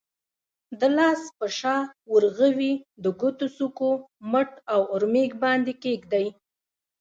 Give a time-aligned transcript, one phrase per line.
[0.79, 1.77] د لاس په شا،
[2.13, 3.91] ورغوي، د ګوتو څوکو،
[4.31, 6.27] مټ او اورمیږ باندې کېږدئ.